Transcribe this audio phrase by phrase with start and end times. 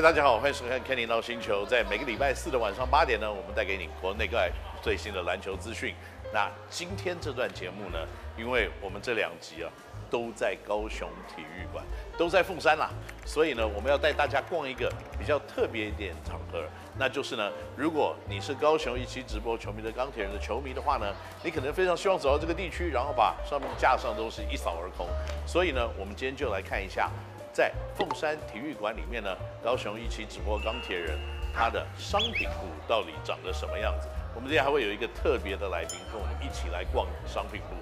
[0.00, 1.64] 大家好，欢迎收看《Kenny 闹星球》。
[1.68, 4.48] 在每个礼拜四的晚上八点呢，我们带给你国内外
[4.80, 5.92] 最新的篮球资讯。
[6.32, 7.98] 那今天这段节目呢，
[8.36, 9.68] 因为我们这两集啊
[10.08, 11.84] 都在高雄体育馆，
[12.16, 12.90] 都在凤山啦，
[13.26, 14.88] 所以呢，我们要带大家逛一个
[15.18, 16.62] 比较特别一点的场合，
[16.96, 25.08] 那就是呢，如果你是高雄一期直播球迷的钢铁人的球迷的话呢，你可能非常希望走到这个地区，然后把上面架上都是一扫而空。
[25.44, 27.10] 所以呢，我们今天就来看一下。
[27.52, 31.18] 在凤山体育馆里面呢，高雄一期直播钢铁人，
[31.54, 34.08] 他的商品部到底长得什么样子？
[34.34, 37.74] 我们今天还会有一个特别的来宾跟我们一起来逛商品部，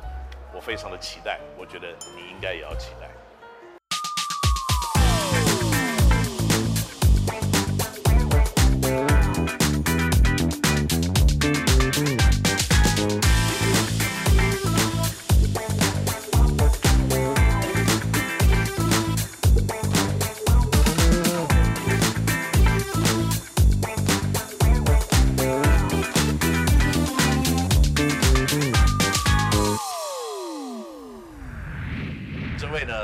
[0.55, 3.11] 我非常的期待，我觉得你应该也要期待。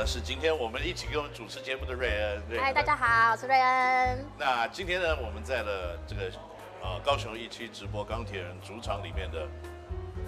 [0.05, 2.43] 是今天我们一起给我们主持节目的瑞恩。
[2.61, 4.27] 嗨，大家好，我是瑞恩。
[4.39, 6.31] 那今天呢，我们在了这个
[6.83, 9.49] 呃高雄一期直播钢铁人主场里面的。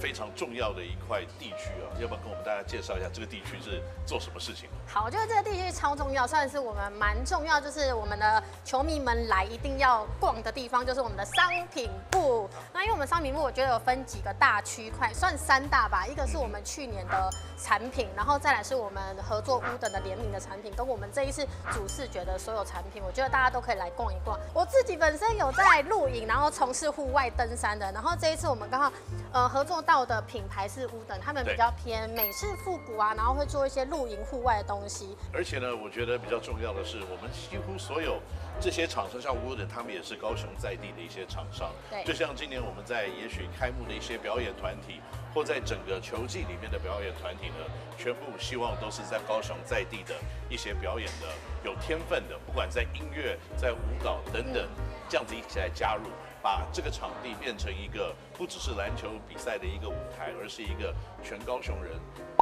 [0.01, 4.69] 非常重要的一块地区啊，要不要跟我们大家介绍一下这个地区是做什么事情？
[4.87, 12.49] 好，我觉得这个地区超重要，算是我们蛮重要，就是我们的球迷们来一定要逛的地方，就是我们的商品部。
[12.73, 16.07] 那因为我们商品部，我觉得有分几个大区块，算三大吧。
[16.07, 24.39] 一个是我们去年的产品，然后再来是我们合作 Wooden 的联名的产品，跟我们这一次主视觉的所有产品，我觉得大家都可以来逛一逛。
[24.53, 28.93] 我自己本身有在露营，然后从事户外登山的，然后这一次我们刚好
[29.35, 35.17] 呃合作到的品牌是 Wooden，他们比较偏美式复古啊，然后会做一些露营户外的东西。
[35.33, 38.21] 而且呢，我觉得比较重要的是，我们几乎所有
[38.61, 41.73] 这些厂商，像 Wooden，他们也是高雄在地的一些厂商。
[41.91, 45.01] 对，就像今年我们在也许开幕的一些表演团体，
[45.35, 47.67] 或在整个球季里面的表演团体呢，
[47.99, 50.15] 全部希望都是在高雄在地的
[50.49, 51.27] 一些表演的
[51.65, 54.69] 有天分的，不管在音乐、在舞蹈等等，
[55.09, 56.05] 这样子一起来加入。
[56.43, 61.95] 把这个场地变成一个不只是篮球比赛的一个舞台，而是一个全高雄人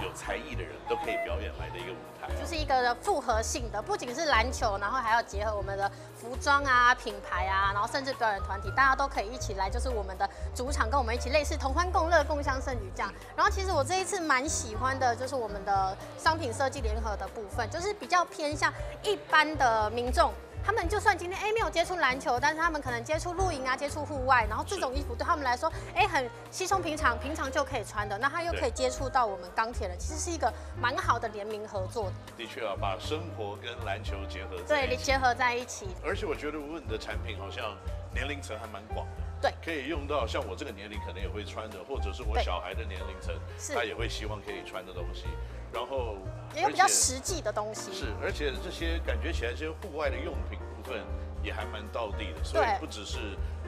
[0.03, 13.15] 有才艺的人都可以表演来的一个舞台，就是一个复合性的，不仅是篮球，然后还要结合我们的服装啊、品牌啊，然后甚至表演团体，大家都可以一起来，就是我们的主场跟我们一起类似同欢共乐、共襄盛举这样。
[13.37, 18.72] 然后其实我这一次蛮喜欢的，就是我们的商品设计联合的部分，就是比较偏向
[19.05, 20.33] 一般的民众。
[20.65, 32.12] 他们就算今天哎没有接触篮球，但是他们可能接触露营啊，接触户外，然后这种衣服对他们来说，哎很稀松平常，平常就可以穿的，那他又可以接触到我们钢铁人，其实是一个蛮好的联名合作的。
[32.37, 35.89] 的确啊，把生活跟篮球结合在对结合在一起。
[36.05, 37.77] 而且我觉得，如果你的产品好像
[38.15, 43.34] 年龄层还蛮广的，对，可以用到像我这个年龄可能也会穿的，或者是我小孩的年龄层，
[43.75, 45.25] 他也会希望可以穿的东西。
[45.72, 46.16] 然后
[46.54, 51.02] 也有比较实际的东西，是，而且这些感觉起来这些户外的用品部分
[51.42, 53.19] 也还蛮到地的，所以不只是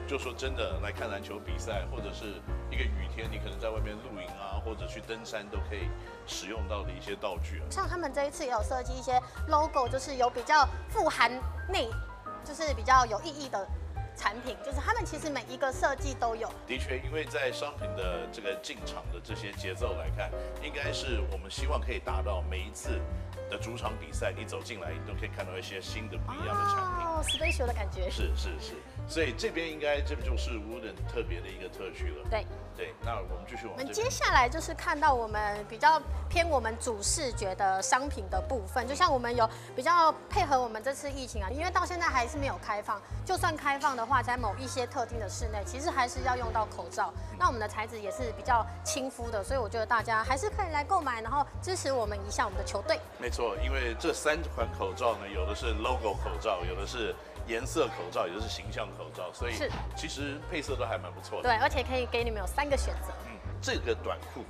[0.07, 2.25] 就说真的来看篮球比赛，或者是
[2.69, 5.89] 一个雨天，你可能在外面露营啊，或者去登山都可以
[6.27, 7.65] 使用到的一些道具啊。
[7.71, 11.31] 像他们这一次也有设计一些 logo，就是有比较富含
[11.67, 11.89] 内，
[12.45, 13.67] 就是比较有意义的。
[14.15, 16.49] 产品就是他们其实每一个设计都有。
[16.65, 20.31] 的确，因为在商品的这个进场的这些节奏来看，
[20.63, 22.99] 应该是我们希望可以达到每一次
[23.49, 27.05] 的主场比赛，你走进来，你都可以看到一些新的不一样的产品。
[27.05, 28.09] 哦，special 的感觉。
[28.09, 28.73] 是是是，
[29.07, 32.27] 所以这边应该这就是 Wooden 特别的一个特区了。
[32.29, 32.45] 对。
[32.77, 33.73] 对，那我们继续往。
[33.77, 47.13] 我们接下来就是看到我们比较偏我们主视觉的商品的部分，就像我们有比较配合我们这次疫情啊，因为到现在还是没有开放，就算开放的话，在某一些特定的室内，其实还是要用到口罩。
[47.39, 52.99] 那我们的材质也是比较亲肤的，所以我觉得大家还是可以来购买，然后支持我们一下我们的球队。
[53.17, 57.15] 没错，因为这三款口罩呢，有的是 logo 口罩，有的是。
[57.47, 61.49] 颜色口罩，也就是形象口罩，所以是其实配色都还蛮不错的。
[61.49, 63.13] 对，而且可以给你们有三个选择。
[63.27, 63.31] 嗯，
[63.61, 64.43] 这个短裤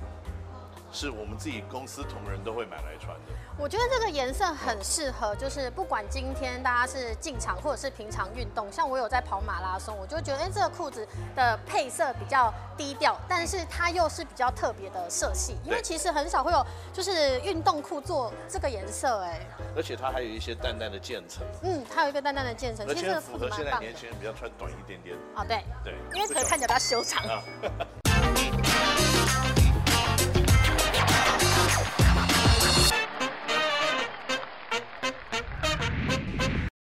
[0.92, 3.32] 是我们自己公司同仁都会买来穿的。
[3.58, 19.40] 我觉得这个颜色很适合，就是不管今天大家是进场或者是平常运动，像我有在跑马拉松，我就觉得，哎，这个裤子的配色比较低调，但是它又是比较特别的色系，因为其实很少会有就是运动裤做这个颜色，哎，
[19.74, 25.64] 而且它还有一些淡淡的渐层，嗯，它有一个淡淡的渐层，而且符合现在年轻人比较穿短一点点，哦，对。
[25.82, 27.22] 对，因为可能看起来比较修长。